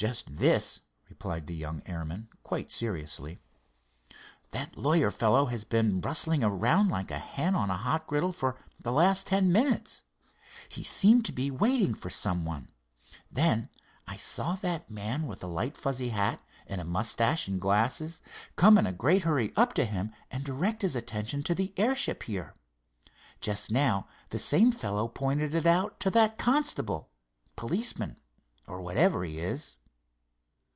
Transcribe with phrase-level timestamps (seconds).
[0.00, 3.38] "Just this," replied the young airman, quite seriously.
[4.50, 8.56] "That lawyer fellow has been rustling around like a hen on a hot griddle for
[8.80, 10.02] the last ten minutes.
[10.70, 12.68] He seemed to be waiting for someone.
[13.30, 13.68] Then
[14.06, 18.22] I saw that man with the light fuzzy hat, and a moustache and glasses,
[18.56, 22.22] come in a great hurry up to him, and direct his attention to the airship
[22.22, 22.54] here.
[23.42, 29.76] Just now the same fellow pointed it out to that constable—policeman—or whatever he is."